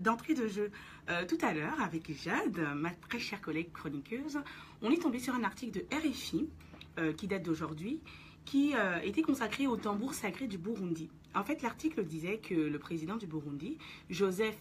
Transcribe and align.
D'entrée 0.00 0.34
de 0.34 0.46
jeu, 0.46 0.70
euh, 1.08 1.24
tout 1.26 1.38
à 1.40 1.54
l'heure, 1.54 1.80
avec 1.80 2.12
Jade, 2.22 2.58
ma 2.74 2.90
très 2.90 3.18
chère 3.18 3.40
collègue 3.40 3.72
chroniqueuse, 3.72 4.40
on 4.82 4.90
est 4.90 5.00
tombé 5.00 5.18
sur 5.18 5.34
un 5.34 5.42
article 5.42 5.72
de 5.78 5.96
RFI 5.96 6.48
euh, 6.98 7.12
qui 7.12 7.26
date 7.26 7.42
d'aujourd'hui, 7.42 8.00
qui 8.44 8.74
euh, 8.74 8.98
était 9.00 9.22
consacré 9.22 9.66
au 9.66 9.76
tambour 9.76 10.14
sacré 10.14 10.46
du 10.46 10.58
Burundi. 10.58 11.08
En 11.34 11.44
fait, 11.44 11.62
l'article 11.62 12.04
disait 12.04 12.38
que 12.38 12.54
le 12.54 12.78
président 12.78 13.16
du 13.16 13.26
Burundi, 13.26 13.78
Joseph 14.08 14.56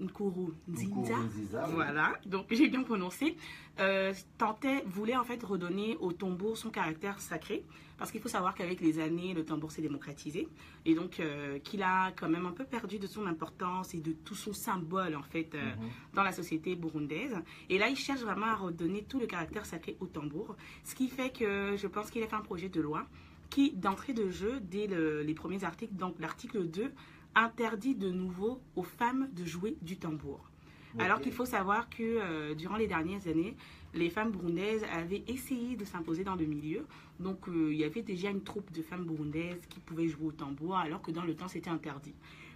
Nkurunziza, 0.00 1.66
oui. 1.68 1.74
voilà, 1.74 2.18
donc 2.26 2.46
j'ai 2.50 2.68
bien 2.68 2.82
prononcé, 2.82 3.36
euh, 3.78 4.12
tentait, 4.38 4.82
voulait 4.86 5.16
en 5.16 5.24
fait 5.24 5.42
redonner 5.42 5.96
au 6.00 6.12
tambour 6.12 6.56
son 6.56 6.70
caractère 6.70 7.20
sacré, 7.20 7.64
parce 7.98 8.10
qu'il 8.10 8.20
faut 8.20 8.28
savoir 8.28 8.54
qu'avec 8.54 8.80
les 8.80 8.98
années, 8.98 9.34
le 9.34 9.44
tambour 9.44 9.70
s'est 9.72 9.82
démocratisé, 9.82 10.48
et 10.86 10.94
donc 10.94 11.20
euh, 11.20 11.58
qu'il 11.58 11.82
a 11.82 12.12
quand 12.12 12.28
même 12.30 12.46
un 12.46 12.52
peu 12.52 12.64
perdu 12.64 12.98
de 12.98 13.06
son 13.06 13.26
importance 13.26 13.92
et 13.94 14.00
de 14.00 14.12
tout 14.12 14.34
son 14.34 14.52
symbole 14.54 15.14
en 15.14 15.22
fait 15.22 15.54
euh, 15.54 15.60
Mhm. 15.76 15.88
dans 16.14 16.22
la 16.22 16.32
société 16.32 16.74
burundaise. 16.76 17.36
Et 17.68 17.78
là, 17.78 17.88
il 17.88 17.96
cherche 17.96 18.20
vraiment 18.22 18.46
à 18.46 18.54
redonner 18.56 19.02
tout 19.04 19.20
le 19.20 19.26
caractère 19.26 19.66
sacré 19.66 19.96
au 20.00 20.06
tambour, 20.06 20.56
ce 20.84 20.94
qui 20.94 21.08
fait 21.08 21.30
que 21.30 21.76
je 21.76 21.86
pense 21.86 22.10
qu'il 22.10 22.22
a 22.22 22.26
fait 22.26 22.36
un 22.36 22.40
projet 22.40 22.68
de 22.68 22.80
loi 22.80 23.06
qui, 23.50 23.72
d'entrée 23.72 24.12
de 24.12 24.30
jeu, 24.30 24.60
dès 24.60 24.86
le- 24.86 25.22
les 25.22 25.34
premiers 25.34 25.64
articles, 25.64 25.94
donc 25.94 26.14
l'article 26.20 26.64
2, 26.68 26.92
interdit 27.34 27.94
de 27.94 28.10
nouveau 28.10 28.60
aux 28.76 28.82
femmes 28.82 29.28
de 29.32 29.44
jouer 29.44 29.76
du 29.82 29.96
tambour. 29.96 30.50
Alors 30.98 31.20
qu'il 31.20 31.32
faut 31.32 31.44
savoir 31.44 31.88
que 31.88 32.02
euh, 32.02 32.54
durant 32.54 32.76
les 32.76 32.88
dernières 32.88 33.26
années, 33.28 33.56
les 33.94 34.10
femmes 34.10 34.32
burundaises 34.32 34.84
avaient 34.92 35.22
essayé 35.28 35.76
de 35.76 35.84
s'imposer 35.84 36.24
dans 36.24 36.34
le 36.34 36.46
milieu. 36.46 36.84
Donc 37.20 37.48
euh, 37.48 37.72
il 37.72 37.78
y 37.78 37.84
avait 37.84 38.02
déjà 38.02 38.30
une 38.30 38.42
troupe 38.42 38.72
de 38.72 38.82
femmes 38.82 39.04
burundaises 39.04 39.64
qui 39.68 39.78
pouvaient 39.80 40.08
jouer 40.08 40.26
au 40.26 40.32
tambour, 40.32 40.76
alors 40.76 41.00
que 41.00 41.12
dans 41.12 41.22
le 41.22 41.34
temps 41.34 41.48
c'était 41.48 41.70
interdit. 41.70 42.14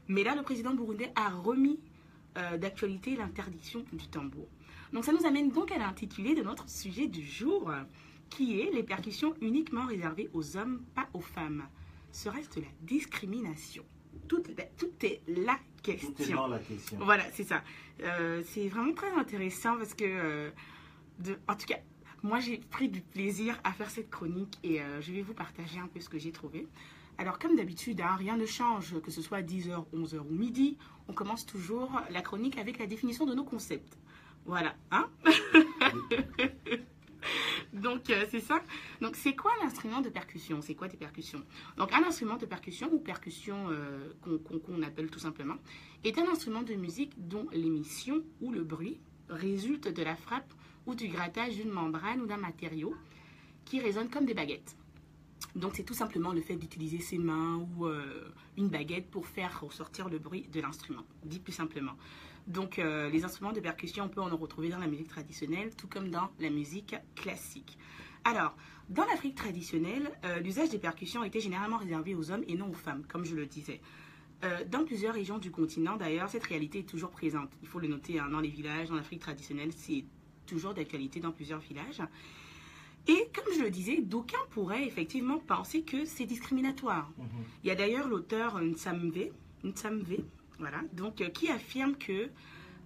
Mais 0.08 0.24
là, 0.24 0.34
le 0.34 0.42
président 0.42 0.74
burundais 0.74 1.12
a 1.14 1.30
remis 1.30 1.78
euh, 2.36 2.58
d'actualité 2.58 3.14
l'interdiction 3.14 3.84
du 3.92 4.08
tambour. 4.08 4.48
Donc 4.92 5.04
ça 5.04 5.12
nous 5.12 5.26
amène 5.26 5.50
donc 5.50 5.70
à 5.70 5.78
l'intitulé 5.78 6.34
de 6.34 6.42
notre 6.42 6.68
sujet 6.68 7.06
du 7.06 7.22
jour, 7.22 7.72
qui 8.30 8.60
est 8.60 8.70
les 8.72 8.82
percussions 8.82 9.34
uniquement 9.40 9.86
réservées 9.86 10.28
aux 10.32 10.56
hommes, 10.56 10.82
pas 10.94 11.08
aux 11.14 11.20
femmes. 11.20 11.64
Serait-ce 12.10 12.50
de 12.56 12.62
la 12.62 12.70
discrimination? 12.82 13.84
Tout, 14.28 14.42
tout 14.76 15.06
est 15.06 15.20
la 15.28 15.58
question. 15.82 16.12
Tout 16.12 16.22
est 16.22 16.32
dans 16.32 16.48
la 16.48 16.58
question. 16.58 16.98
Voilà, 17.00 17.24
c'est 17.32 17.44
ça. 17.44 17.62
Euh, 18.02 18.42
c'est 18.46 18.68
vraiment 18.68 18.92
très 18.94 19.12
intéressant 19.12 19.76
parce 19.76 19.94
que, 19.94 20.04
euh, 20.04 20.50
de, 21.20 21.38
en 21.48 21.54
tout 21.54 21.66
cas, 21.66 21.78
moi 22.22 22.40
j'ai 22.40 22.58
pris 22.58 22.88
du 22.88 23.00
plaisir 23.00 23.60
à 23.64 23.72
faire 23.72 23.90
cette 23.90 24.10
chronique 24.10 24.58
et 24.62 24.80
euh, 24.80 25.00
je 25.00 25.12
vais 25.12 25.22
vous 25.22 25.34
partager 25.34 25.78
un 25.78 25.86
peu 25.86 26.00
ce 26.00 26.08
que 26.08 26.18
j'ai 26.18 26.32
trouvé. 26.32 26.66
Alors, 27.16 27.38
comme 27.38 27.54
d'habitude, 27.54 28.00
hein, 28.00 28.16
rien 28.16 28.36
ne 28.36 28.46
change, 28.46 29.00
que 29.00 29.12
ce 29.12 29.22
soit 29.22 29.40
10h, 29.40 29.84
11h 29.94 30.18
ou 30.18 30.34
midi, 30.34 30.76
on 31.06 31.12
commence 31.12 31.46
toujours 31.46 32.00
la 32.10 32.22
chronique 32.22 32.58
avec 32.58 32.78
la 32.78 32.86
définition 32.86 33.24
de 33.24 33.34
nos 33.34 33.44
concepts. 33.44 33.96
Voilà, 34.46 34.74
hein? 34.90 35.08
Donc, 37.84 38.08
euh, 38.08 38.24
c'est 38.30 38.40
ça. 38.40 38.62
Donc, 39.02 39.14
c'est 39.14 39.36
quoi 39.36 39.52
l'instrument 39.62 40.00
de 40.00 40.08
percussion? 40.08 40.62
C'est 40.62 40.74
quoi 40.74 40.88
des 40.88 40.96
percussions? 40.96 41.42
Donc, 41.76 41.92
un 41.92 42.02
instrument 42.02 42.36
de 42.36 42.46
percussion 42.46 42.88
ou 42.90 42.98
percussion 42.98 43.68
euh, 43.68 44.08
qu'on 44.22 44.82
appelle 44.82 45.10
tout 45.10 45.18
simplement 45.18 45.56
est 46.02 46.16
un 46.18 46.26
instrument 46.28 46.62
de 46.62 46.74
musique 46.74 47.12
dont 47.28 47.46
l'émission 47.52 48.22
ou 48.40 48.50
le 48.50 48.64
bruit 48.64 48.98
résulte 49.28 49.88
de 49.88 50.02
la 50.02 50.16
frappe 50.16 50.50
ou 50.86 50.94
du 50.94 51.08
grattage 51.08 51.56
d'une 51.56 51.70
membrane 51.70 52.22
ou 52.22 52.26
d'un 52.26 52.38
matériau 52.38 52.94
qui 53.66 53.80
résonne 53.80 54.08
comme 54.08 54.24
des 54.24 54.34
baguettes. 54.34 54.76
Donc 55.54 55.72
c'est 55.76 55.84
tout 55.84 55.94
simplement 55.94 56.32
le 56.32 56.40
fait 56.40 56.56
d'utiliser 56.56 57.00
ses 57.00 57.18
mains 57.18 57.56
ou 57.56 57.86
euh, 57.86 58.32
une 58.56 58.68
baguette 58.68 59.10
pour 59.10 59.26
faire 59.26 59.60
ressortir 59.60 60.08
le 60.08 60.18
bruit 60.18 60.48
de 60.52 60.60
l'instrument, 60.60 61.04
dit 61.24 61.38
plus 61.38 61.52
simplement. 61.52 61.96
Donc 62.46 62.78
euh, 62.78 63.08
les 63.10 63.24
instruments 63.24 63.52
de 63.52 63.60
percussion, 63.60 64.04
on 64.04 64.08
peut 64.08 64.20
en 64.20 64.36
retrouver 64.36 64.68
dans 64.68 64.78
la 64.78 64.86
musique 64.86 65.08
traditionnelle, 65.08 65.74
tout 65.76 65.88
comme 65.88 66.10
dans 66.10 66.30
la 66.40 66.50
musique 66.50 66.94
classique. 67.14 67.78
Alors, 68.24 68.56
dans 68.88 69.04
l'Afrique 69.04 69.34
traditionnelle, 69.34 70.10
euh, 70.24 70.40
l'usage 70.40 70.70
des 70.70 70.78
percussions 70.78 71.24
était 71.24 71.40
généralement 71.40 71.78
réservé 71.78 72.14
aux 72.14 72.30
hommes 72.30 72.44
et 72.48 72.56
non 72.56 72.70
aux 72.70 72.74
femmes, 72.74 73.04
comme 73.08 73.24
je 73.24 73.34
le 73.34 73.46
disais. 73.46 73.80
Euh, 74.44 74.64
dans 74.70 74.84
plusieurs 74.84 75.14
régions 75.14 75.38
du 75.38 75.50
continent, 75.50 75.96
d'ailleurs, 75.96 76.28
cette 76.28 76.44
réalité 76.44 76.80
est 76.80 76.88
toujours 76.88 77.10
présente. 77.10 77.50
Il 77.62 77.68
faut 77.68 77.78
le 77.78 77.88
noter 77.88 78.18
hein, 78.18 78.28
dans 78.30 78.40
les 78.40 78.48
villages, 78.48 78.88
dans 78.88 78.94
l'Afrique 78.94 79.20
traditionnelle, 79.20 79.70
c'est 79.74 80.04
toujours 80.46 80.74
d'actualité 80.74 81.20
dans 81.20 81.32
plusieurs 81.32 81.60
villages. 81.60 82.02
Et 83.06 83.28
comme 83.34 83.52
je 83.56 83.62
le 83.62 83.70
disais, 83.70 84.00
d'aucuns 84.00 84.36
pourraient 84.50 84.86
effectivement 84.86 85.38
penser 85.38 85.82
que 85.82 86.04
c'est 86.04 86.26
discriminatoire. 86.26 87.10
Mhm. 87.18 87.26
Il 87.62 87.68
y 87.68 87.70
a 87.70 87.74
d'ailleurs 87.74 88.08
l'auteur 88.08 88.60
Nsamve, 88.60 89.30
Nsamve, 89.62 90.24
voilà, 90.58 90.82
donc, 90.92 91.20
euh, 91.20 91.28
qui 91.28 91.48
affirme 91.48 91.96
que 91.96 92.30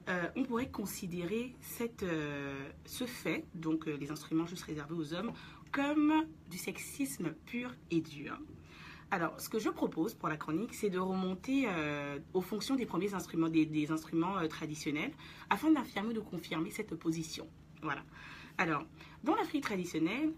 euh, 0.08 0.28
on 0.36 0.44
pourrait 0.44 0.70
considérer 0.70 1.54
cette, 1.60 2.02
euh, 2.02 2.68
ce 2.86 3.04
fait, 3.04 3.44
donc 3.54 3.86
les 3.86 4.10
instruments 4.10 4.46
juste 4.46 4.62
réservés 4.62 4.94
aux 4.94 5.12
hommes, 5.12 5.32
comme 5.70 6.24
du 6.50 6.56
sexisme 6.56 7.32
pur 7.44 7.74
et 7.90 8.00
dur. 8.00 8.38
Alors, 9.10 9.38
ce 9.40 9.48
que 9.48 9.58
je 9.58 9.68
propose 9.68 10.14
pour 10.14 10.28
la 10.28 10.36
chronique, 10.36 10.74
c'est 10.74 10.90
de 10.90 10.98
remonter 10.98 11.66
aux 12.34 12.42
fonctions 12.42 12.74
des 12.74 12.84
premiers 12.84 13.14
instruments, 13.14 13.48
des, 13.48 13.90
instruments 13.90 14.46
traditionnels, 14.48 15.12
afin 15.48 15.70
d'affirmer 15.70 16.10
ou 16.10 16.12
de 16.12 16.20
confirmer 16.20 16.70
cette 16.70 16.94
position. 16.94 17.48
Voilà. 17.82 18.02
Alors, 18.58 18.84
dans 19.24 19.34
l'Afrique 19.34 19.62
traditionnelle, 19.62 20.32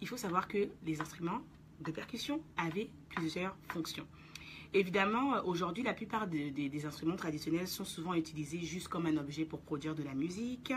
il 0.00 0.08
faut 0.08 0.16
savoir 0.16 0.48
que 0.48 0.68
les 0.84 1.00
instruments 1.00 1.40
de 1.80 1.92
percussion 1.92 2.40
avaient 2.56 2.90
plusieurs 3.10 3.56
fonctions. 3.68 4.06
Évidemment, 4.74 5.34
euh, 5.34 5.42
aujourd'hui, 5.42 5.82
la 5.82 5.94
plupart 5.94 6.26
des, 6.26 6.86
instruments 6.86 7.16
traditionnels 7.16 7.68
sont 7.68 7.84
souvent 7.84 8.14
utilisés 8.14 8.60
juste 8.60 8.88
comme 8.88 9.06
un 9.06 9.16
objet 9.16 9.44
pour 9.44 9.60
produire 9.60 9.94
de 9.94 10.02
la 10.02 10.14
musique 10.14 10.72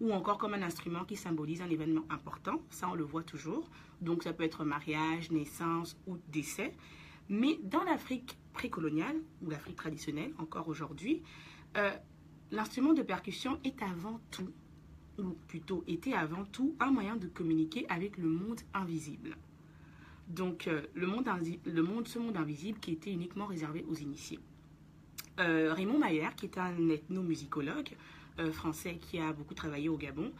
ou 0.00 0.12
encore 0.12 0.38
comme 0.38 0.54
un 0.54 0.62
instrument 0.62 1.04
qui 1.04 1.16
symbolise 1.16 1.62
un 1.62 1.70
événement 1.70 2.04
important. 2.10 2.60
Ça, 2.70 2.88
on 2.88 2.94
le 2.94 3.04
voit 3.04 3.22
toujours. 3.22 3.70
Donc, 4.00 4.22
ça 4.22 4.32
peut 4.32 4.44
être 4.44 4.64
mariage, 4.64 5.30
naissance 5.30 5.96
ou 6.06 6.18
décès. 6.28 6.72
Mais 7.28 7.58
dans 7.62 7.84
l'Afrique 7.84 8.36
précoloniale 8.52 9.16
ou 9.42 9.50
l'Afrique 9.50 9.76
traditionnelle, 9.76 10.32
encore 10.38 10.68
aujourd'hui, 10.68 11.22
euh, 11.76 11.90
l'instrument 12.50 12.92
de 12.92 13.02
percussion 13.02 13.58
est 13.64 13.82
avant 13.82 14.20
tout, 14.30 14.52
ou 15.18 15.30
plutôt 15.48 15.84
était 15.86 16.12
avant 16.12 16.44
tout, 16.44 16.76
un 16.80 16.90
moyen 16.90 17.16
de 17.16 17.26
communiquer 17.28 17.86
avec 17.88 18.16
le 18.18 18.28
monde 18.28 18.60
invisible. 18.74 19.36
Donc, 20.28 20.66
euh, 20.68 20.82
le, 20.94 21.06
monde 21.06 21.26
invi- 21.28 21.58
le 21.66 21.82
monde, 21.82 22.08
ce 22.08 22.18
monde 22.18 22.36
invisible 22.36 22.78
qui 22.80 22.92
était 22.92 23.12
uniquement 23.12 23.46
réservé 23.46 23.84
aux 23.88 23.94
initiés. 23.94 24.38
Euh, 25.40 25.72
Raymond 25.74 25.98
Mayer, 25.98 26.28
qui 26.36 26.46
est 26.46 26.58
un 26.58 26.88
ethnomusicologue 26.88 27.90
euh, 28.38 28.52
français 28.52 28.96
qui 29.00 29.18
a 29.18 29.32
beaucoup 29.32 29.54
travaillé 29.54 29.88
au 29.88 29.96
Gabon, 29.96 30.32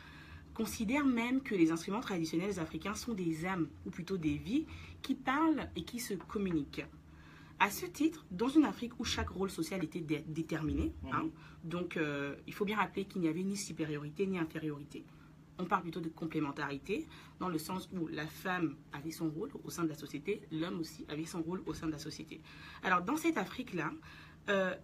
considère 0.54 1.04
même 1.04 1.42
que 1.42 1.54
les 1.54 1.70
instruments 1.72 2.00
traditionnels 2.00 2.60
africains 2.60 2.94
sont 2.94 3.12
des 3.12 3.44
âmes, 3.44 3.68
ou 3.86 3.90
plutôt 3.90 4.16
des 4.16 4.36
vies, 4.36 4.66
qui 5.02 5.14
parlent 5.14 5.68
et 5.76 5.82
qui 5.82 5.98
se 5.98 6.14
communiquent. 6.14 6.86
À 7.58 7.70
ce 7.70 7.86
titre, 7.86 8.24
dans 8.30 8.48
une 8.48 8.64
Afrique 8.64 8.98
où 8.98 9.04
chaque 9.04 9.28
rôle 9.30 9.50
social 9.50 9.82
était 9.84 10.00
dé- 10.00 10.24
déterminé, 10.26 10.92
hein, 11.12 11.26
donc 11.62 11.96
euh, 11.96 12.34
il 12.46 12.52
faut 12.54 12.64
bien 12.64 12.76
rappeler 12.76 13.04
qu'il 13.04 13.20
n'y 13.20 13.28
avait 13.28 13.42
ni 13.42 13.56
supériorité 13.56 14.26
ni 14.26 14.38
infériorité. 14.38 15.04
On 15.58 15.66
parle 15.66 15.82
plutôt 15.82 16.00
de 16.00 16.08
complémentarité, 16.08 17.06
dans 17.38 17.48
le 17.48 17.58
sens 17.58 17.88
où 17.92 18.08
la 18.08 18.26
femme 18.26 18.76
avait 18.92 19.12
son 19.12 19.30
rôle 19.30 19.50
au 19.62 19.70
sein 19.70 19.84
de 19.84 19.88
la 19.88 19.94
société, 19.94 20.42
l'homme 20.50 20.80
aussi 20.80 21.04
avait 21.08 21.26
son 21.26 21.42
rôle 21.42 21.62
au 21.66 21.74
sein 21.74 21.86
de 21.86 21.92
la 21.92 21.98
société. 21.98 22.40
Alors 22.82 23.02
dans 23.02 23.16
cette 23.16 23.38
Afrique-là, 23.38 23.92
euh, 24.48 24.74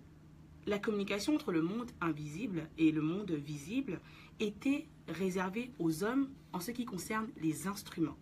la 0.66 0.78
communication 0.78 1.34
entre 1.34 1.52
le 1.52 1.62
monde 1.62 1.90
invisible 2.00 2.68
et 2.78 2.92
le 2.92 3.02
monde 3.02 3.32
visible 3.32 4.00
était 4.38 4.86
réservée 5.08 5.72
aux 5.78 6.04
hommes 6.04 6.28
en 6.52 6.60
ce 6.60 6.70
qui 6.70 6.84
concerne 6.84 7.28
les 7.40 7.66
instruments. 7.66 8.16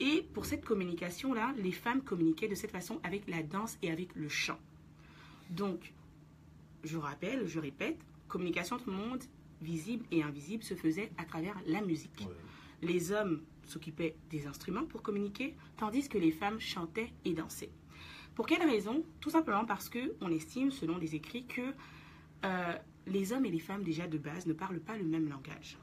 Et 0.00 0.26
pour 0.32 0.46
cette 0.46 0.64
communication-là, 0.64 1.54
les 1.58 1.72
femmes 1.72 2.02
communiquaient 2.02 2.48
de 2.48 2.54
cette 2.54 2.70
façon 2.70 2.98
avec 3.02 3.28
la 3.28 3.42
danse 3.42 3.76
et 3.82 3.90
avec 3.90 4.14
le 4.14 4.28
chant. 4.28 4.58
Donc, 5.50 5.92
je 6.84 6.96
rappelle, 6.96 7.46
je 7.46 7.58
répète, 7.58 7.98
communication 8.28 8.76
entre 8.76 8.88
le 8.88 8.96
monde 8.96 9.22
visible 9.60 10.04
et 10.10 10.22
invisible 10.22 10.62
se 10.62 10.74
faisait 10.74 11.10
à 11.18 11.24
travers 11.24 11.56
la 11.66 11.80
musique. 11.80 12.20
Ouais. 12.20 12.34
Les 12.82 13.12
hommes 13.12 13.42
s'occupaient 13.64 14.16
des 14.30 14.46
instruments 14.46 14.84
pour 14.84 15.02
communiquer, 15.02 15.54
tandis 15.76 16.08
que 16.08 16.18
les 16.18 16.32
femmes 16.32 16.60
chantaient 16.60 17.12
et 17.24 17.34
dansaient. 17.34 17.70
Pour 18.34 18.46
quelle 18.46 18.62
raison? 18.62 19.04
Tout 19.20 19.30
simplement 19.30 19.64
parce 19.64 19.88
que 19.88 20.14
on 20.20 20.30
estime, 20.30 20.70
selon 20.70 20.98
des 20.98 21.14
écrits, 21.14 21.44
que 21.46 21.74
euh, 22.44 22.74
les 23.06 23.32
hommes 23.32 23.44
et 23.44 23.50
les 23.50 23.58
femmes 23.58 23.82
déjà 23.82 24.06
de 24.06 24.18
base 24.18 24.46
ne 24.46 24.52
parlent 24.52 24.80
pas 24.80 24.96
le 24.96 25.04
même 25.04 25.28
langage. 25.28 25.76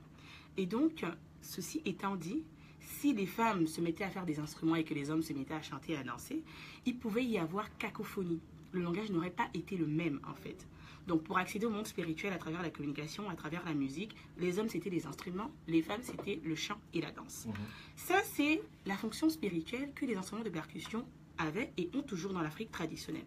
Et 0.57 0.65
donc, 0.65 1.05
ceci 1.41 1.81
étant 1.85 2.15
dit, 2.15 2.43
si 2.79 3.13
les 3.13 3.25
femmes 3.25 3.67
se 3.67 3.81
mettaient 3.81 4.05
à 4.05 4.09
faire 4.09 4.25
des 4.25 4.39
instruments 4.39 4.75
et 4.75 4.83
que 4.83 4.93
les 4.93 5.09
hommes 5.11 5.21
se 5.21 5.33
mettaient 5.33 5.53
à 5.53 5.61
chanter 5.61 5.93
et 5.93 5.97
à 5.97 6.03
danser, 6.03 6.41
il 6.85 6.97
pouvait 6.97 7.25
y 7.25 7.37
avoir 7.37 7.77
cacophonie. 7.77 8.39
Le 8.71 8.81
langage 8.81 9.11
n'aurait 9.11 9.29
pas 9.29 9.49
été 9.53 9.77
le 9.77 9.87
même 9.87 10.19
en 10.27 10.33
fait. 10.33 10.65
Donc 11.07 11.23
pour 11.23 11.37
accéder 11.37 11.65
au 11.65 11.69
monde 11.69 11.87
spirituel 11.87 12.33
à 12.33 12.37
travers 12.37 12.61
la 12.61 12.69
communication, 12.69 13.29
à 13.29 13.35
travers 13.35 13.63
la 13.65 13.73
musique, 13.73 14.15
les 14.37 14.59
hommes 14.59 14.67
c'était 14.67 14.89
les 14.89 15.07
instruments, 15.07 15.51
les 15.67 15.81
femmes 15.81 16.01
c'était 16.03 16.39
le 16.43 16.55
chant 16.55 16.79
et 16.93 17.01
la 17.01 17.11
danse. 17.11 17.45
Mhm. 17.47 17.53
Ça 17.95 18.21
c'est 18.33 18.61
la 18.85 18.97
fonction 18.97 19.29
spirituelle 19.29 19.93
que 19.95 20.05
les 20.05 20.15
instruments 20.15 20.43
de 20.43 20.49
percussion 20.49 21.05
avaient 21.37 21.71
et 21.77 21.89
ont 21.95 22.01
toujours 22.01 22.33
dans 22.33 22.41
l'Afrique 22.41 22.71
traditionnelle. 22.71 23.25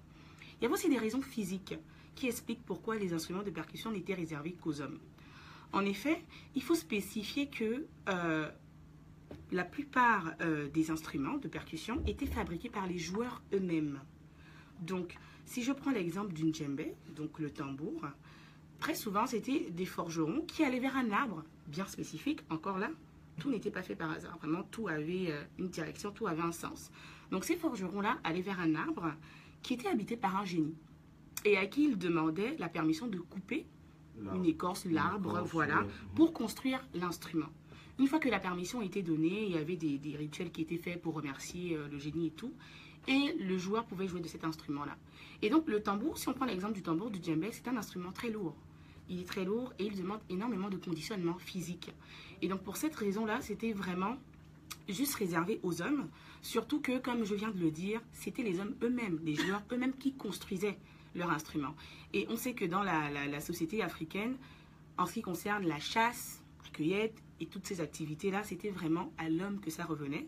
Il 0.61 0.65
y 0.65 0.67
avait 0.67 0.75
aussi 0.75 0.91
des 0.91 0.99
raisons 0.99 1.23
physiques 1.23 1.75
qui 2.15 2.27
expliquent 2.27 2.65
pourquoi 2.67 2.97
les 2.97 3.15
instruments 3.15 3.43
de 3.43 3.51
percussion 3.51 3.91
n'étaient 3.91 4.15
réservés 4.15 4.53
qu'aux 4.53 4.83
hommes. 4.83 4.99
En 5.73 5.85
effet, 5.87 6.23
il 6.55 6.63
faut 6.63 6.75
spécifier 6.75 7.49
que 7.49 7.87
euh, 8.09 8.51
la 9.53 9.65
plupart 9.65 10.35
euh, 10.43 10.69
des 10.69 10.91
instruments 10.91 11.39
de 11.39 11.49
percussion 11.49 12.03
étaient 12.07 12.27
fabriqués 12.27 12.69
par 12.69 12.87
les 12.87 12.99
joueurs 12.99 13.41
eux-mêmes. 13.55 14.01
Donc, 14.81 15.17
si 15.45 15.63
je 15.63 15.73
prends 15.73 15.91
l'exemple 15.91 16.33
d'une 16.33 16.55
djembé, 16.55 16.95
donc 17.17 17.39
le 17.39 17.51
tambour, 17.51 18.03
très 18.79 18.95
souvent 18.95 19.27
c'était 19.27 19.71
des 19.71 19.87
forgerons 19.87 20.43
qui 20.47 20.65
allaient 20.65 20.81
vers 20.81 20.97
un 20.97 21.11
arbre 21.11 21.45
bien 21.67 21.87
spécifique. 21.87 22.41
Encore 22.51 22.79
là, 22.79 22.91
tout 23.39 23.51
n'était 23.51 23.71
pas 23.71 23.83
fait 23.83 23.97
par 23.97 24.11
hasard. 24.11 24.39
Vraiment, 24.39 24.63
tout 24.71 24.89
avait 24.89 25.31
euh, 25.31 25.43
une 25.59 25.69
direction, 25.69 26.11
tout 26.13 26.27
avait 26.27 26.43
un 26.43 26.53
sens. 26.53 26.91
Donc, 27.31 27.45
ces 27.45 27.57
forgerons-là 27.57 28.19
allaient 28.23 28.43
vers 28.43 28.61
un 28.61 28.75
arbre 28.75 29.13
qui 29.63 29.75
était 29.75 29.89
habité 29.89 30.17
par 30.17 30.37
un 30.37 30.45
génie 30.45 30.75
et 31.45 31.57
à 31.57 31.67
qui 31.67 31.85
ils 31.85 31.99
demandaient 31.99 32.57
la 32.59 32.69
permission 32.69 33.07
de 33.07 33.19
couper 33.19 33.67
une 34.35 34.45
écorce, 34.45 34.85
l'arbre, 34.85 35.43
voilà, 35.45 35.87
pour 36.15 36.35
construire 36.35 36.87
l'instrument. 36.93 37.49
Une 38.01 38.07
fois 38.07 38.19
que 38.19 38.31
la 38.31 38.41
permission 38.41 38.81
était 38.81 39.03
donnée, 39.03 39.45
il 39.45 39.53
y 39.53 39.59
avait 39.59 39.77
des, 39.77 40.17
rituels 40.17 40.51
qui 40.51 40.63
étaient 40.63 40.79
faits 40.79 41.03
pour 41.03 41.13
remercier 41.15 41.77
euh, 41.77 41.87
le 41.87 41.99
génie 41.99 42.29
et 42.29 42.31
tout. 42.31 42.53
Et 43.07 43.35
le 43.39 43.59
joueur 43.59 43.85
pouvait 43.85 44.09
jouer 44.09 44.21
de 44.21 44.27
cet 44.27 44.43
instrument-là. 44.43 44.97
Et 45.43 45.51
donc 45.51 45.69
le 45.69 45.83
tambour, 45.83 46.17
si 46.17 46.27
on 46.29 46.33
prend 46.33 46.47
l'exemple 46.47 46.73
du 46.73 46.83
tambour 46.83 47.11
du 47.11 47.23
djembé, 47.23 47.51
c'est 47.53 47.69
un 47.69 47.77
instrument 47.77 48.11
très 48.11 48.31
lourd. 48.31 48.57
Il 49.11 49.21
est 49.21 49.29
très 49.29 49.45
lourd 49.45 49.75
et 49.79 49.85
il 49.85 49.97
demande 49.97 50.21
énormément 50.31 50.71
de 50.71 50.79
conditionnement 50.79 51.37
physique. 51.39 51.91
Et 52.41 52.49
donc 52.49 52.63
pour 52.63 52.79
cette 52.79 52.95
raison-là, 52.95 53.43
c'était 53.43 53.75
vraiment 53.75 54.17
juste 54.89 55.17
réservé 55.17 55.61
aux 55.63 55.83
hommes. 55.83 56.09
Surtout 56.41 56.81
que, 56.81 56.99
comme 56.99 57.25
je 57.25 57.35
viens 57.35 57.51
de 57.51 57.61
le 57.61 57.71
dire, 57.71 58.01
c'était 58.13 58.43
les 58.43 58.61
hommes 58.61 58.75
eux-mêmes, 58.83 59.21
les 59.25 59.35
joueurs 59.35 59.63
eux-mêmes 59.73 59.95
qui 59.95 60.15
construisaient 60.15 60.79
leur 61.15 61.31
instrument. 61.31 61.75
Et 62.15 62.27
on 62.31 62.37
sait 62.37 62.55
que 62.55 62.65
dans 62.65 62.83
la, 62.83 63.41
société 63.41 63.83
africaine, 63.83 64.37
en 64.97 65.05
ce 65.05 65.15
qui 65.15 65.23
concerne 65.23 65.67
la 65.67 65.79
chasse, 65.81 66.40
cueillette 66.69 67.17
et 67.41 67.47
toutes 67.47 67.67
ces 67.67 67.81
activités-là, 67.81 68.43
c'était 68.45 68.71
vraiment 68.71 69.13
à 69.19 69.29
l'homme 69.29 69.61
que 69.61 69.71
ça 69.71 69.85
revenait. 69.85 70.27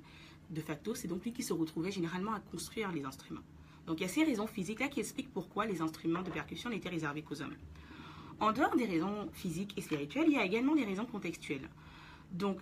De 0.51 0.61
facto, 0.61 0.95
c'est 0.95 1.09
donc 1.09 1.25
lui 1.25 1.33
qui 1.33 1.43
se 1.43 1.53
retrouvait 1.53 1.91
généralement 1.91 2.33
à 2.33 2.41
construire 2.41 2.91
les 2.93 3.05
instruments. 3.05 3.43
Donc 3.87 4.01
il 4.01 4.03
y 4.03 4.07
a 4.07 4.09
ces 4.09 4.25
raisons 4.25 4.47
physiques-là 4.47 4.89
qui 4.89 5.01
expliquent 5.01 5.33
pourquoi 5.33 5.67
les 5.67 5.83
instruments 5.83 6.23
de 6.23 6.31
percussion 6.31 6.71
n'étaient 6.71 6.89
réservés 6.89 7.23
qu'aux 7.23 7.43
hommes. 7.43 7.57
En 8.41 8.53
dehors 8.53 8.75
des 8.77 8.87
raisons 8.87 9.29
physiques 9.33 9.75
et 9.77 9.83
spirituelles, 9.83 10.27
il 10.29 10.35
y 10.35 10.39
a 10.39 10.45
également 10.45 10.75
des 10.75 10.85
raisons 10.85 11.07
contextuelles. 11.07 11.69
Donc, 12.33 12.61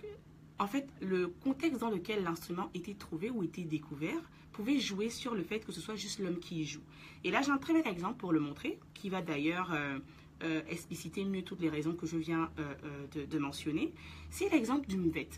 en 0.59 0.67
fait, 0.67 0.87
le 1.01 1.27
contexte 1.27 1.79
dans 1.79 1.89
lequel 1.89 2.23
l'instrument 2.23 2.69
était 2.73 2.93
trouvé 2.93 3.29
ou 3.29 3.43
était 3.43 3.63
découvert 3.63 4.21
pouvez 4.51 4.79
jouer 4.79 5.09
sur 5.09 5.33
le 5.33 5.43
fait 5.43 5.59
que 5.59 5.71
ce 5.71 5.81
soit 5.81 5.95
juste 5.95 6.19
l'homme 6.19 6.39
qui 6.39 6.61
y 6.61 6.65
joue. 6.65 6.81
Et 7.23 7.31
là, 7.31 7.41
j'ai 7.41 7.51
un 7.51 7.57
très 7.57 7.73
bel 7.73 7.87
exemple 7.87 8.17
pour 8.17 8.31
le 8.31 8.39
montrer, 8.39 8.79
qui 8.93 9.09
va 9.09 9.21
d'ailleurs 9.21 9.71
euh, 9.73 9.99
euh, 10.43 10.61
expliciter 10.69 11.25
mieux 11.25 11.43
toutes 11.43 11.61
les 11.61 11.69
raisons 11.69 11.93
que 11.93 12.05
je 12.05 12.17
viens 12.17 12.49
euh, 12.59 13.25
de, 13.25 13.39
mentionner. 13.39 13.93
C'est 14.29 14.49
l'exemple 14.49 14.87
du 14.87 14.97
mvet. 14.97 15.29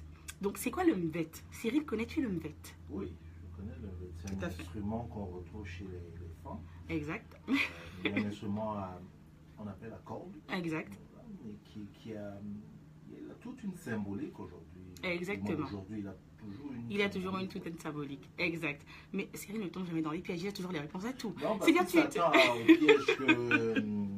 Donc, 0.41 0.57
c'est 0.57 0.71
quoi 0.71 0.83
le 0.83 0.95
mvet? 0.95 1.29
Cyril, 1.51 1.85
connais-tu 1.85 2.21
le 2.21 2.29
mvet? 2.29 2.55
Oui, 2.89 3.13
je 3.41 3.55
connais 3.55 3.75
le 3.81 3.87
mvet. 3.87 4.11
C'est 4.17 4.43
un 4.43 4.47
instrument 4.47 5.03
qu'on 5.11 5.25
retrouve 5.25 5.65
chez 5.65 5.85
les, 5.85 6.43
femmes. 6.43 6.59
Exact. 6.89 7.39
un 8.05 8.25
instrument, 8.25 8.75
on 9.57 9.67
appelle 9.67 9.91
la 9.91 9.97
corde. 9.97 10.35
Exact. 10.51 10.93
qui, 11.65 11.87
qui 11.93 12.13
a, 12.15 12.39
il 13.09 13.29
a 13.29 13.33
toute 13.35 13.63
une 13.63 13.75
symbolique 13.75 14.39
aujourd'hui. 14.39 14.81
Exactement. 15.03 15.65
Aujourd'hui, 15.65 15.99
il 15.99 16.07
a 16.07 16.15
il 16.89 17.01
a 17.01 17.09
toujours 17.09 17.37
une 17.37 17.47
toute 17.47 17.81
symbolique. 17.81 18.29
Exact. 18.37 18.85
Mais 19.13 19.29
Cyril 19.33 19.61
ne 19.61 19.67
tombe 19.67 19.85
jamais 19.85 20.01
dans 20.01 20.11
les 20.11 20.19
pièges. 20.19 20.41
Il 20.41 20.47
a 20.47 20.51
toujours 20.51 20.71
les 20.71 20.79
réponses 20.79 21.05
à 21.05 21.13
tout. 21.13 21.33
C'est 21.61 21.71
bien 21.71 21.85
tu 21.85 21.97
piège 21.97 22.09
que. 23.17 24.12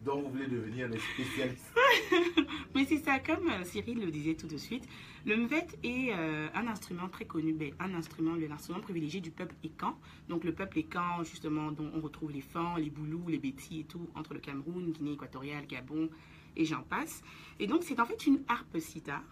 Donc 0.00 0.24
vous 0.24 0.30
voulez 0.30 0.46
devenir 0.46 0.88
le 0.88 0.98
spécialiste. 0.98 1.74
Mais 2.74 2.86
c'est 2.86 2.98
ça, 2.98 3.18
comme 3.18 3.48
euh, 3.50 3.64
Cyril 3.64 4.00
le 4.00 4.10
disait 4.10 4.34
tout 4.34 4.46
de 4.46 4.56
suite, 4.56 4.88
le 5.26 5.36
mvet 5.36 5.66
est 5.82 6.12
euh, 6.14 6.48
un 6.54 6.66
instrument 6.68 7.08
très 7.08 7.26
connu, 7.26 7.52
ben, 7.52 7.72
un 7.78 7.94
instrument, 7.94 8.34
l'instrument 8.34 8.80
privilégié 8.80 9.20
du 9.20 9.30
peuple 9.30 9.54
écan. 9.62 9.98
Donc 10.28 10.44
le 10.44 10.54
peuple 10.54 10.78
écan, 10.78 11.22
justement, 11.22 11.70
dont 11.70 11.90
on 11.94 12.00
retrouve 12.00 12.30
les 12.30 12.40
fans, 12.40 12.76
les 12.76 12.88
boulous, 12.88 13.28
les 13.28 13.38
bétis 13.38 13.80
et 13.80 13.84
tout, 13.84 14.08
entre 14.14 14.32
le 14.32 14.40
Cameroun, 14.40 14.90
Guinée 14.90 15.12
équatoriale, 15.12 15.66
Gabon, 15.66 16.08
et 16.56 16.64
j'en 16.64 16.82
passe. 16.82 17.22
Et 17.58 17.66
donc 17.66 17.82
c'est 17.82 18.00
en 18.00 18.06
fait 18.06 18.26
une 18.26 18.42
harpe 18.48 18.78
sitar 18.78 19.22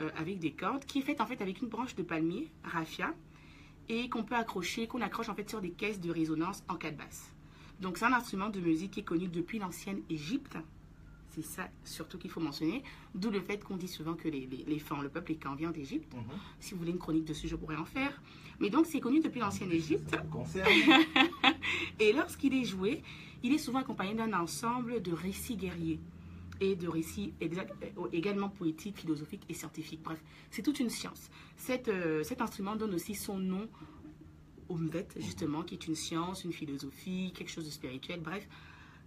euh, 0.00 0.08
avec 0.16 0.38
des 0.38 0.52
cordes, 0.52 0.84
qui 0.86 1.00
est 1.00 1.02
faite 1.02 1.20
en 1.20 1.26
fait 1.26 1.42
avec 1.42 1.60
une 1.60 1.68
branche 1.68 1.94
de 1.94 2.02
palmier, 2.02 2.50
raffia, 2.64 3.12
et 3.90 4.08
qu'on 4.08 4.22
peut 4.22 4.36
accrocher, 4.36 4.86
qu'on 4.86 5.02
accroche 5.02 5.28
en 5.28 5.34
fait 5.34 5.50
sur 5.50 5.60
des 5.60 5.72
caisses 5.72 6.00
de 6.00 6.10
résonance 6.10 6.64
en 6.68 6.76
quatre 6.76 6.96
basses. 6.96 7.34
Donc 7.80 7.98
c'est 7.98 8.04
un 8.04 8.12
instrument 8.12 8.50
de 8.50 8.60
musique 8.60 8.92
qui 8.92 9.00
est 9.00 9.04
connu 9.04 9.28
depuis 9.28 9.58
l'ancienne 9.58 10.00
Égypte. 10.08 10.56
C'est 11.30 11.44
ça 11.44 11.68
surtout 11.84 12.18
qu'il 12.18 12.30
faut 12.30 12.40
mentionner. 12.40 12.82
D'où 13.14 13.30
le 13.30 13.40
fait 13.40 13.62
qu'on 13.62 13.76
dit 13.76 13.88
souvent 13.88 14.14
que 14.14 14.28
les, 14.28 14.46
les, 14.46 14.64
les 14.66 14.82
le 15.02 15.08
peuple, 15.08 15.32
les 15.32 15.38
camps 15.38 15.54
vient 15.54 15.70
d'Égypte. 15.70 16.12
Mhm. 16.14 16.22
Si 16.58 16.72
vous 16.72 16.80
voulez 16.80 16.90
une 16.90 16.98
chronique 16.98 17.24
dessus, 17.24 17.48
je 17.48 17.56
pourrais 17.56 17.76
en 17.76 17.84
faire. 17.84 18.20
Mais 18.58 18.68
donc 18.68 18.86
c'est 18.86 19.00
connu 19.00 19.20
depuis 19.20 19.40
l'ancienne 19.40 19.70
Égypte. 19.70 20.16
et 22.00 22.12
lorsqu'il 22.12 22.52
est 22.54 22.64
joué, 22.64 23.02
il 23.42 23.52
est 23.54 23.58
souvent 23.58 23.78
accompagné 23.78 24.14
d'un 24.14 24.32
ensemble 24.32 25.00
de 25.00 25.12
récits 25.12 25.56
guerriers 25.56 26.00
et 26.60 26.76
de 26.76 26.88
récits 26.88 27.32
euh, 27.42 28.06
également 28.12 28.50
poétiques, 28.50 28.98
philosophiques 28.98 29.44
et 29.48 29.54
scientifiques. 29.54 30.02
Bref, 30.02 30.22
c'est 30.50 30.62
toute 30.62 30.78
une 30.78 30.90
science. 30.90 31.30
Euh, 31.88 32.22
cet 32.22 32.42
instrument 32.42 32.76
donne 32.76 32.94
aussi 32.94 33.14
son 33.14 33.38
nom 33.38 33.66
au 34.70 34.76
Mvet, 34.76 35.08
justement, 35.16 35.62
qui 35.62 35.74
est 35.74 35.86
une 35.86 35.94
science, 35.94 36.44
une 36.44 36.52
philosophie, 36.52 37.32
quelque 37.34 37.50
chose 37.50 37.66
de 37.66 37.70
spirituel. 37.70 38.20
Bref, 38.20 38.48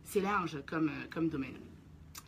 c'est 0.03 0.21
large 0.21 0.61
comme, 0.67 0.89
euh, 0.89 1.07
comme 1.09 1.29
domaine. 1.29 1.57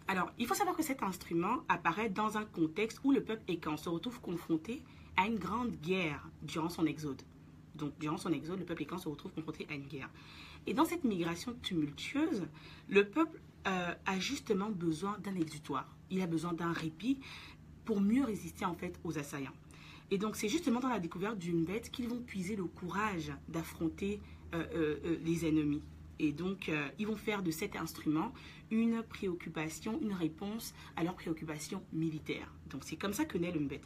Alors, 0.07 0.31
il 0.39 0.47
faut 0.47 0.53
savoir 0.53 0.75
que 0.75 0.83
cet 0.83 1.03
instrument 1.03 1.63
apparaît 1.67 2.09
dans 2.09 2.37
un 2.37 2.45
contexte 2.45 2.99
où 3.03 3.11
le 3.11 3.23
peuple 3.23 3.43
écan 3.47 3.75
se 3.77 3.89
retrouve 3.89 4.21
confronté 4.21 4.83
à 5.17 5.27
une 5.27 5.37
grande 5.37 5.71
guerre 5.81 6.27
durant 6.41 6.69
son 6.69 6.85
exode. 6.85 7.21
Donc, 7.75 7.97
durant 7.99 8.17
son 8.17 8.31
exode, 8.31 8.59
le 8.59 8.65
peuple 8.65 8.83
écan 8.83 8.97
se 8.97 9.09
retrouve 9.09 9.33
confronté 9.33 9.67
à 9.69 9.73
une 9.73 9.87
guerre. 9.87 10.09
Et 10.67 10.73
dans 10.73 10.85
cette 10.85 11.03
migration 11.03 11.53
tumultueuse, 11.61 12.47
le 12.87 13.07
peuple 13.07 13.39
euh, 13.67 13.93
a 14.05 14.19
justement 14.19 14.69
besoin 14.69 15.17
d'un 15.19 15.35
exutoire. 15.35 15.93
Il 16.09 16.21
a 16.21 16.27
besoin 16.27 16.53
d'un 16.53 16.71
répit 16.71 17.19
pour 17.83 17.99
mieux 17.99 18.23
résister 18.23 18.65
en 18.65 18.75
fait 18.75 18.97
aux 19.03 19.17
assaillants. 19.17 19.53
Et 20.11 20.17
donc 20.17 20.35
c'est 20.35 20.49
justement 20.49 20.79
dans 20.79 20.89
la 20.89 20.99
découverte 20.99 21.37
d'une 21.37 21.63
bête 21.63 21.89
qu'ils 21.91 22.07
vont 22.07 22.21
puiser 22.21 22.55
le 22.55 22.65
courage 22.65 23.31
d'affronter 23.47 24.19
euh, 24.53 24.65
euh, 24.75 25.17
les 25.23 25.45
ennemis. 25.47 25.81
Et 26.17 26.31
donc 26.31 26.71
ils 26.97 27.05
vont 27.05 27.17
faire 27.17 27.43
de 27.43 27.51
cet 27.51 27.75
instrument 27.75 28.33
une 28.71 29.03
préoccupation, 29.03 29.99
une 30.01 30.13
réponse 30.13 30.73
à 30.95 31.03
leur 31.03 31.13
préoccupation 31.13 31.83
militaire. 31.91 32.49
Donc 32.69 32.83
c'est 32.85 32.95
comme 32.95 33.11
ça 33.11 33.25
que 33.25 33.37
naît 33.37 33.51
le 33.51 33.59
mbet. 33.59 33.81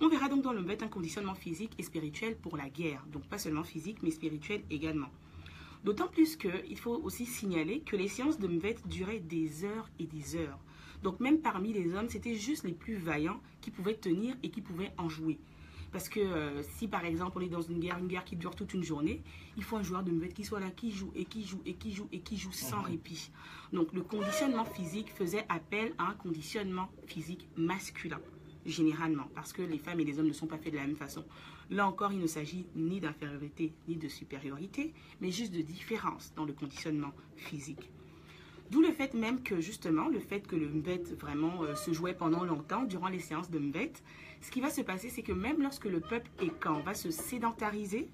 On 0.00 0.08
verra 0.08 0.28
donc 0.28 0.42
dans 0.42 0.52
le 0.52 0.62
mbet 0.62 0.82
un 0.82 0.88
conditionnement 0.88 1.36
physique 1.36 1.72
et 1.78 1.84
spirituel 1.84 2.36
pour 2.36 2.56
la 2.56 2.68
guerre. 2.68 3.06
Donc 3.12 3.22
pas 3.28 3.38
seulement 3.38 3.62
physique 3.62 3.98
mais 4.02 4.10
spirituel 4.10 4.62
également. 4.68 5.10
D'autant 5.84 6.08
plus 6.08 6.36
qu'il 6.36 6.78
faut 6.78 7.00
aussi 7.02 7.24
signaler 7.24 7.80
que 7.80 7.96
les 7.96 8.08
séances 8.08 8.38
de 8.38 8.46
Mvet 8.46 8.76
duraient 8.84 9.20
des 9.20 9.64
heures 9.64 9.88
et 9.98 10.06
des 10.06 10.36
heures. 10.36 10.58
Donc 11.02 11.20
même 11.20 11.40
parmi 11.40 11.72
les 11.72 11.94
hommes, 11.94 12.10
c'était 12.10 12.34
juste 12.34 12.64
les 12.64 12.72
plus 12.72 12.96
vaillants 12.96 13.40
qui 13.62 13.70
pouvaient 13.70 13.94
tenir 13.94 14.36
et 14.42 14.50
qui 14.50 14.60
pouvaient 14.60 14.92
en 14.98 15.08
jouer. 15.08 15.38
Parce 15.92 16.08
que 16.08 16.20
euh, 16.20 16.62
si 16.62 16.88
par 16.88 17.04
exemple 17.04 17.38
on 17.38 17.40
est 17.40 17.48
dans 17.48 17.62
une 17.62 17.80
guerre, 17.80 17.98
une 17.98 18.06
guerre 18.06 18.24
qui 18.24 18.36
dure 18.36 18.54
toute 18.54 18.74
une 18.74 18.84
journée, 18.84 19.22
il 19.56 19.64
faut 19.64 19.76
un 19.76 19.82
joueur 19.82 20.02
de 20.02 20.10
Mvet 20.12 20.28
qui 20.28 20.44
soit 20.44 20.60
là, 20.60 20.70
qui 20.70 20.92
joue 20.92 21.10
et 21.14 21.24
qui 21.24 21.44
joue 21.44 21.60
et 21.66 21.74
qui 21.74 21.92
joue 21.92 22.08
et 22.12 22.20
qui 22.20 22.36
joue 22.36 22.52
sans 22.52 22.78
mhm. 22.78 22.84
répit. 22.84 23.30
Donc 23.72 23.92
le 23.92 24.02
conditionnement 24.02 24.64
physique 24.64 25.10
faisait 25.12 25.44
appel 25.48 25.92
à 25.98 26.08
un 26.08 26.14
conditionnement 26.14 26.88
physique 27.06 27.48
masculin, 27.56 28.20
généralement, 28.64 29.28
parce 29.34 29.52
que 29.52 29.62
les 29.62 29.78
femmes 29.78 30.00
et 30.00 30.04
les 30.04 30.18
hommes 30.18 30.28
ne 30.28 30.32
sont 30.32 30.46
pas 30.46 30.58
faits 30.58 30.72
de 30.72 30.78
la 30.78 30.86
même 30.86 30.96
façon. 30.96 31.24
Là 31.70 31.86
encore, 31.86 32.12
il 32.12 32.18
ne 32.18 32.26
s'agit 32.26 32.66
ni 32.74 33.00
d'infériorité 33.00 33.72
ni 33.88 33.96
de 33.96 34.08
supériorité, 34.08 34.92
mais 35.20 35.30
juste 35.30 35.52
de 35.52 35.62
différence 35.62 36.32
dans 36.34 36.44
le 36.44 36.52
conditionnement 36.52 37.12
physique. 37.36 37.90
D'où 38.70 38.80
le 38.82 38.92
fait 38.92 39.14
même 39.14 39.42
que 39.42 39.60
justement, 39.60 40.08
le 40.08 40.20
fait 40.20 40.46
que 40.46 40.54
le 40.54 40.68
mbet 40.68 41.02
vraiment 41.18 41.64
euh, 41.64 41.74
se 41.74 41.92
jouait 41.92 42.14
pendant 42.14 42.44
longtemps 42.44 42.84
durant 42.84 43.08
les 43.08 43.18
séances 43.18 43.50
de 43.50 43.58
mbet, 43.58 43.92
ce 44.40 44.50
qui 44.50 44.60
va 44.60 44.70
se 44.70 44.80
passer, 44.80 45.10
c'est 45.10 45.22
que 45.22 45.32
même 45.32 45.62
lorsque 45.62 45.84
le 45.84 46.00
peuple 46.00 46.30
quand 46.60 46.80
va 46.80 46.94
se 46.94 47.10
sédentariser, 47.10 48.08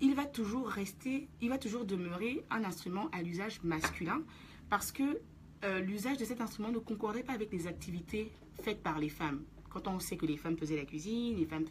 il 0.00 0.14
va 0.14 0.26
toujours 0.26 0.68
rester, 0.68 1.28
il 1.40 1.48
va 1.48 1.58
toujours 1.58 1.84
demeurer 1.84 2.44
un 2.50 2.64
instrument 2.64 3.08
à 3.12 3.22
l'usage 3.22 3.62
masculin 3.62 4.22
parce 4.68 4.92
que 4.92 5.20
euh, 5.64 5.80
l'usage 5.80 6.18
de 6.18 6.24
cet 6.24 6.40
instrument 6.40 6.70
ne 6.70 6.78
concordait 6.78 7.22
pas 7.22 7.32
avec 7.32 7.52
les 7.52 7.66
activités 7.66 8.30
faites 8.62 8.82
par 8.82 8.98
les 8.98 9.08
femmes. 9.08 9.42
Quand 9.70 9.88
on 9.88 9.98
sait 9.98 10.16
que 10.16 10.26
les 10.26 10.36
femmes 10.36 10.56
faisaient 10.56 10.76
la 10.76 10.84
cuisine, 10.84 11.36
les 11.36 11.46
femmes 11.46 11.64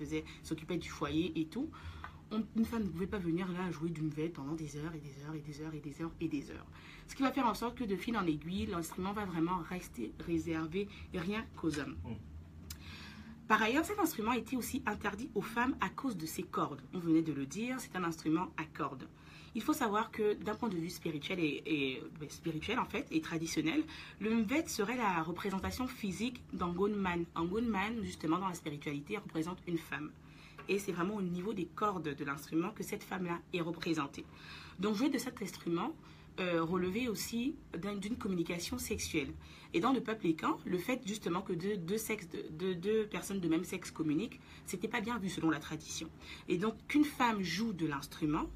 s'occupaient 0.44 0.78
du 0.78 0.90
foyer 0.90 1.32
et 1.40 1.46
tout, 1.46 1.70
une 2.56 2.66
femme 2.66 2.84
ne 2.84 2.90
pouvait 2.90 3.08
pas 3.08 3.20
venir 3.20 3.48
là 3.52 3.72
jouer 3.72 3.90
d'une 3.90 4.10
vête 4.10 4.34
pendant 4.34 4.54
des 4.54 4.78
heures 4.78 4.94
et 4.96 5.00
des 5.00 5.24
heures 5.24 5.36
et 5.36 5.40
des 5.40 5.62
heures 5.62 5.74
et 5.74 5.80
des 5.80 6.02
heures 6.02 6.12
et 6.20 6.28
des 6.28 6.52
heures. 6.52 6.66
Ce 7.08 7.16
qui 7.16 7.22
va 7.22 7.32
faire 7.32 7.46
en 7.46 7.54
sorte 7.54 7.78
que 7.78 7.84
de 7.84 7.96
fil 7.96 8.18
en 8.18 8.26
aiguille, 8.26 8.66
l'instrument 8.66 9.14
va 9.14 9.26
vraiment 9.26 9.58
rester 9.70 10.12
réservé 10.26 10.88
rien 11.14 11.46
qu'aux 11.56 11.80
hommes. 11.80 11.96
Par 13.48 13.62
ailleurs, 13.62 13.84
cet 13.84 14.00
instrument 14.00 14.32
était 14.32 14.56
aussi 14.56 14.82
interdit 14.86 15.30
aux 15.36 15.42
femmes 15.42 15.76
à 15.82 15.90
cause 15.90 16.16
de 16.16 16.26
ses 16.26 16.44
cordes. 16.44 16.82
On 16.94 17.00
venait 17.00 17.22
de 17.22 17.34
le 17.34 17.46
dire, 17.46 17.76
c'est 17.80 17.96
un 17.96 18.04
instrument 18.04 18.48
à 18.58 18.64
cordes. 18.64 19.08
Il 19.56 19.62
faut 19.62 19.74
savoir 19.74 20.12
que 20.12 20.34
d'un 20.34 20.56
point 20.56 20.70
de 20.70 20.78
vue 20.78 20.90
spirituel 20.90 21.40
et, 21.40 22.02
ben, 22.20 22.30
spirituel 22.30 22.80
en 22.80 22.86
fait 22.86 23.06
et 23.12 23.22
traditionnel, 23.22 23.84
le 24.20 24.34
mvet 24.34 24.68
serait 24.68 24.96
la 24.96 25.22
représentation 25.22 25.88
physique 25.88 26.42
d'Angonman. 26.54 27.26
Angonman, 27.36 28.04
justement 28.04 28.40
dans 28.40 28.48
la 28.48 28.56
spiritualité, 28.56 29.18
représente 29.18 29.60
une 29.68 29.78
femme. 29.78 30.10
Et 30.70 30.80
c'est 30.80 30.94
vraiment 30.94 31.16
au 31.16 31.22
niveau 31.22 31.54
des 31.54 31.66
cordes 31.66 32.16
de 32.16 32.26
l'instrument 32.26 32.72
que 32.72 32.84
cette 32.84 33.04
femme-là 33.04 33.40
est 33.54 33.62
représentée. 33.62 34.26
Donc 34.80 34.96
jouer 34.96 35.10
de 35.10 35.18
cet 35.18 35.42
instrument 35.42 35.94
euh, 36.40 36.64
relevait 36.64 37.08
aussi 37.08 37.56
d'une 38.02 38.18
communication 38.18 38.78
sexuelle. 38.78 39.34
Et 39.74 39.80
dans 39.80 39.94
le 39.94 40.02
peuple 40.02 40.28
écan, 40.28 40.58
le 40.66 40.78
fait 40.78 41.02
justement 41.06 41.42
que 41.42 41.54
deux, 41.54 41.78
deux, 41.78 41.98
sexes, 41.98 42.28
deux, 42.52 42.76
deux 42.76 43.06
personnes 43.08 43.40
de 43.40 43.48
même 43.48 43.64
sexe 43.64 43.92
communiquent, 43.92 44.40
c'était 44.66 44.88
pas 44.88 45.02
bien 45.02 45.18
vu 45.18 45.30
selon 45.30 45.50
la 45.50 45.60
tradition. 45.60 46.10
Et 46.48 46.58
donc 46.58 46.76
qu'une 46.88 47.06
femme 47.06 47.42
joue 47.42 47.74
de 47.74 47.86
l'instrument, 47.86 48.50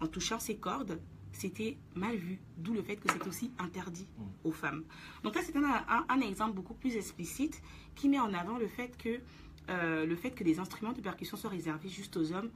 en 0.00 0.06
touchant 0.06 0.38
ses 0.38 0.56
cordes, 0.56 0.98
c'était 1.32 1.76
mal 1.94 2.16
vu, 2.16 2.38
d'où 2.56 2.72
le 2.72 2.82
fait 2.82 2.96
que 2.96 3.10
c'est 3.12 3.26
aussi 3.26 3.50
interdit 3.58 4.06
mm. 4.18 4.22
aux 4.44 4.52
femmes. 4.52 4.84
Donc 5.22 5.34
là, 5.34 5.42
c'est 5.44 5.54
un, 5.56 6.20
exemple 6.20 6.54
beaucoup 6.54 6.74
plus 6.74 6.96
explicite 6.96 7.62
qui 7.94 8.08
met 8.08 8.18
en 8.18 8.32
avant 8.34 8.58
le 8.58 8.68
fait 8.68 8.96
que 8.96 9.20
euh, 9.68 10.06
le 10.06 10.16
fait 10.16 10.30
que 10.30 10.44
les 10.44 10.58
instruments 10.58 10.92
de 10.92 11.00
percussion 11.00 11.36
soient 11.36 11.50
réservés 11.50 11.88
juste 11.88 12.16
aux 12.16 12.32
hommes 12.32 12.50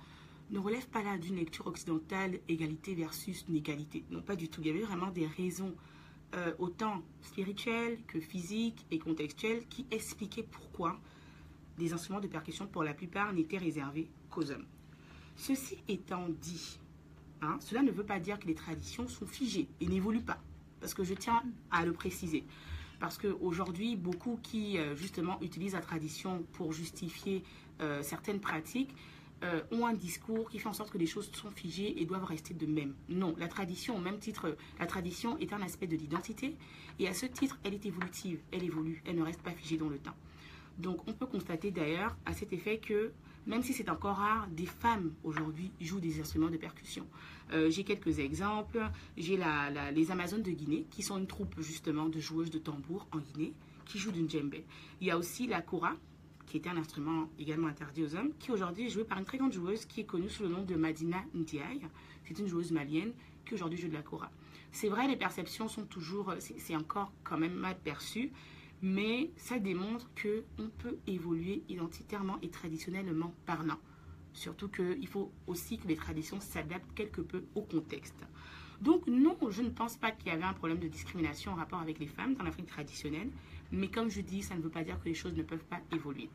ne 0.51 0.59
relève 0.59 0.89
pas 0.89 1.03
là 1.03 1.19
d'une 1.19 1.37
lecture 1.37 1.67
occidentale, 1.67 2.41
égalité 2.49 2.95
versus 2.95 3.45
inégalité. 3.49 4.05
Non, 4.11 4.23
pas 4.23 4.37
du 4.37 4.49
tout. 4.49 4.61
Il 4.61 4.69
y 4.69 4.71
avait 4.71 4.81
vraiment 4.81 5.11
des 5.11 5.27
raisons 5.27 5.75
euh, 6.35 6.53
autant 6.59 7.03
spirituelles 7.23 7.99
que 8.07 8.21
physiques 8.21 8.87
et 8.91 8.99
contextuelles 8.99 9.67
qui 9.69 9.87
expliquaient 9.91 10.47
pourquoi 10.51 10.99
des 11.79 11.93
instruments 11.93 12.21
de 12.21 12.27
percussion, 12.27 12.67
pour 12.67 12.85
la 12.85 12.95
plupart, 12.95 13.33
n'étaient 13.33 13.59
réservés 13.59 14.09
qu'aux 14.29 14.51
hommes. 14.51 14.67
Ceci 15.37 15.79
étant 15.89 16.29
dit, 16.29 16.79
Hein, 17.43 17.57
cela 17.61 17.83
ne 17.83 17.91
veut 17.91 18.05
pas 18.05 18.21
dire 18.21 18.39
que 18.39 18.47
les 18.47 18.55
traditions 18.55 19.09
sont 19.09 19.27
figées 19.27 19.69
et 19.81 19.87
n'évoluent 19.87 20.21
pas. 20.21 20.39
Parce 20.81 20.95
que 20.95 21.05
je 21.05 21.15
tiens 21.15 21.43
à 21.71 21.85
le 21.85 21.93
préciser. 21.93 22.45
Parce 22.99 23.17
qu'aujourd'hui, 23.17 23.97
beaucoup 23.97 24.39
qui 24.43 24.79
euh, 24.79 24.95
justement 24.95 25.41
utilisent 25.41 25.73
la 25.73 25.81
tradition 25.81 26.45
pour 26.53 26.73
justifier 26.73 27.43
euh, 27.81 28.03
certaines 28.03 28.41
pratiques 28.41 28.95
euh, 29.43 29.63
ont 29.71 29.87
un 29.87 29.95
discours 29.95 30.51
qui 30.51 30.59
fait 30.59 30.69
en 30.69 30.73
sorte 30.73 30.91
que 30.91 30.99
les 30.99 31.07
choses 31.07 31.31
sont 31.33 31.51
figées 31.51 32.01
et 32.01 32.05
doivent 32.05 32.25
rester 32.25 32.55
de 32.55 32.67
même. 32.67 32.95
Non, 33.09 33.35
la 33.39 33.49
tradition, 33.49 33.97
au 33.97 34.01
même 34.01 34.19
titre, 34.19 34.57
la 34.79 34.87
tradition 34.87 35.39
est 35.39 35.53
un 35.53 35.63
aspect 35.63 35.87
de 35.87 35.97
l'identité 35.97 36.57
et 36.99 37.09
à 37.09 37.15
ce 37.15 37.27
titre, 37.27 37.59
elle 37.65 37.75
est 37.75 37.87
évolutive, 37.87 38.41
elle 38.53 38.65
évolue, 38.65 39.03
elle 39.07 39.17
ne 39.17 39.23
reste 39.23 39.43
pas 39.43 39.53
figée 39.53 39.77
dans 39.77 39.89
le 39.89 39.99
temps. 39.99 40.17
Donc 40.79 41.07
on 41.09 41.13
peut 41.13 41.27
constater 41.27 41.71
d'ailleurs 41.71 42.17
à 42.27 42.33
cet 42.33 42.53
effet 42.53 42.79
que 42.79 43.13
même 43.47 43.63
si 43.63 43.73
c'est 43.73 43.89
encore 43.89 44.17
rare, 44.17 44.47
des 44.49 44.67
femmes 44.67 45.13
aujourd'hui 45.25 45.73
jouent 45.81 46.01
des 46.01 46.21
instruments 46.21 46.51
de 46.51 46.57
percussion. 46.57 47.07
Euh, 47.53 47.71
j'ai 47.71 47.85
quelques 47.85 48.19
exemples. 48.19 48.81
J'ai 49.17 49.37
la, 49.37 49.91
les 49.91 50.11
Amazones 50.11 50.43
de 50.43 50.51
Guinée, 50.51 50.87
qui 50.91 51.03
sont 51.03 51.19
une 51.19 51.27
troupe 51.27 51.55
justement 51.61 52.09
de 52.09 52.21
joueuses 52.21 52.51
de 52.51 52.59
tambour 52.59 53.09
en 53.13 53.19
Guinée, 53.19 53.55
qui 53.87 53.99
jouent 53.99 54.13
d'une 54.13 54.29
djembé. 54.29 54.65
Il 55.01 55.07
y 55.07 55.11
a 55.11 55.19
aussi 55.19 55.47
la 55.47 55.63
kora, 55.63 55.97
qui 56.51 56.57
était 56.57 56.69
un 56.69 56.77
instrument 56.77 57.31
également 57.39 57.69
interdit 57.69 58.03
aux 58.03 58.17
hommes, 58.17 58.33
qui 58.41 58.51
aujourd'hui 58.51 58.87
est 58.87 58.89
joué 58.89 59.05
par 59.05 59.17
une 59.19 59.25
très 59.25 59.39
grande 59.39 59.53
joueuse 59.53 59.87
qui 59.87 60.01
est 60.01 60.05
connue 60.05 60.29
sous 60.29 60.43
le 60.43 60.49
nom 60.49 60.65
de 60.65 60.75
Madina 60.75 61.23
Ndiaye. 61.33 61.87
C'est 62.25 62.41
une 62.41 62.49
joueuse 62.49 62.73
malienne 62.73 63.13
qui 63.47 63.55
aujourd'hui 63.55 63.79
joue 63.79 63.87
de 63.87 63.95
la 63.95 64.03
kora. 64.03 64.33
C'est 64.73 64.89
vrai, 64.89 65.07
les 65.07 65.17
perceptions 65.17 65.69
sont 65.69 65.85
toujours, 65.85 66.35
c'est 66.41 66.75
encore 66.75 67.13
quand 67.23 67.39
même 67.39 67.55
mal 67.55 67.79
perçu, 67.79 68.33
mais 68.83 69.31
ça 69.37 69.61
démontre 69.61 70.11
que 70.17 70.43
on 70.59 70.69
peut 70.71 70.99
évoluer 71.07 71.63
identitairement 71.69 72.39
et 72.43 72.51
traditionnellement 72.51 73.33
parlant. 73.47 73.79
Surtout 74.33 74.69
qu'il 74.69 75.07
faut 75.07 75.33
aussi 75.47 75.79
que 75.79 75.87
les 75.87 75.97
traditions 75.97 76.41
s'adaptent 76.41 76.95
quelque 76.97 77.21
peu 77.21 77.45
au 77.55 77.63
contexte. 77.63 78.25
Donc 78.81 79.07
non, 79.07 79.37
je 79.51 79.63
ne 79.63 79.69
pense 79.69 79.97
pas 79.97 80.11
qu'il 80.11 80.29
y 80.29 80.35
avait 80.35 80.45
un 80.45 80.55
problème 80.55 80.79
de 80.79 80.89
discrimination 80.89 81.53
en 81.53 81.57
rapport 81.57 81.81
avec 81.81 81.99
les 81.99 82.07
femmes 82.07 82.35
dans 82.35 82.45
l'Afrique 82.45 82.67
traditionnelle, 82.67 83.29
mais 83.71 83.89
comme 83.89 84.09
je 84.09 84.23
dis, 84.23 84.43
ça 84.43 84.55
ne 84.55 84.63
veut 84.63 84.71
pas 84.71 84.85
dire 84.85 84.99
que 85.01 85.09
les 85.09 85.15
choses 85.15 85.35
ne 85.35 85.43
peuvent 85.43 85.65
pas 85.65 85.81
évoluer. 85.93 86.31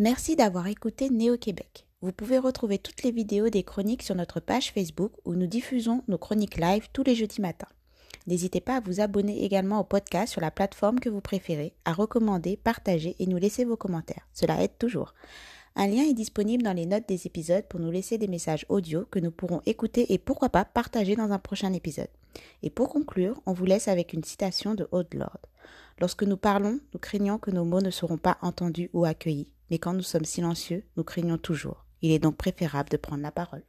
Merci 0.00 0.36
d'avoir 0.36 0.66
écouté 0.68 1.10
Néo-Québec. 1.10 1.86
Vous 2.02 2.12
pouvez 2.12 2.38
retrouver 2.38 2.78
toutes 2.78 3.02
les 3.02 3.10
vidéos 3.10 3.48
des 3.48 3.64
chroniques 3.64 4.04
sur 4.04 4.14
notre 4.14 4.38
page 4.38 4.72
Facebook 4.72 5.12
où 5.24 5.34
nous 5.34 5.46
diffusons 5.48 6.04
nos 6.06 6.18
chroniques 6.18 6.56
live 6.56 6.88
tous 6.92 7.02
les 7.02 7.16
jeudis 7.16 7.40
matins. 7.40 7.68
N'hésitez 8.28 8.60
pas 8.60 8.76
à 8.76 8.80
vous 8.80 9.00
abonner 9.00 9.44
également 9.44 9.80
au 9.80 9.84
podcast 9.84 10.30
sur 10.30 10.40
la 10.40 10.52
plateforme 10.52 11.00
que 11.00 11.08
vous 11.08 11.20
préférez, 11.20 11.74
à 11.84 11.92
recommander, 11.92 12.56
partager 12.56 13.16
et 13.18 13.26
nous 13.26 13.38
laisser 13.38 13.64
vos 13.64 13.76
commentaires. 13.76 14.28
Cela 14.32 14.62
aide 14.62 14.78
toujours. 14.78 15.14
Un 15.74 15.88
lien 15.88 16.04
est 16.04 16.14
disponible 16.14 16.62
dans 16.62 16.72
les 16.72 16.86
notes 16.86 17.08
des 17.08 17.26
épisodes 17.26 17.66
pour 17.68 17.80
nous 17.80 17.90
laisser 17.90 18.18
des 18.18 18.28
messages 18.28 18.66
audio 18.68 19.04
que 19.10 19.18
nous 19.18 19.32
pourrons 19.32 19.62
écouter 19.66 20.12
et 20.12 20.18
pourquoi 20.18 20.50
pas 20.50 20.64
partager 20.64 21.16
dans 21.16 21.32
un 21.32 21.40
prochain 21.40 21.72
épisode. 21.72 22.08
Et 22.62 22.70
pour 22.70 22.88
conclure, 22.88 23.42
on 23.46 23.52
vous 23.52 23.64
laisse 23.64 23.88
avec 23.88 24.12
une 24.12 24.24
citation 24.24 24.76
de 24.76 24.86
Haute 24.92 25.14
Lord. 25.14 25.40
Lorsque 25.98 26.22
nous 26.22 26.36
parlons, 26.36 26.78
nous 26.94 27.00
craignons 27.00 27.38
que 27.38 27.50
nos 27.50 27.64
mots 27.64 27.80
ne 27.80 27.90
seront 27.90 28.18
pas 28.18 28.38
entendus 28.42 28.90
ou 28.92 29.04
accueillis 29.04 29.52
mais 29.70 29.78
quand 29.78 29.92
nous 29.92 30.02
sommes 30.02 30.24
silencieux, 30.24 30.84
nous 30.96 31.04
craignons 31.04 31.38
toujours. 31.38 31.84
Il 32.02 32.10
est 32.10 32.18
donc 32.18 32.36
préférable 32.36 32.90
de 32.90 32.96
prendre 32.96 33.22
la 33.22 33.32
parole. 33.32 33.62